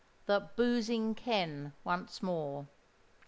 [0.25, 2.65] THE "BOOZING KEN" ONCE MORE.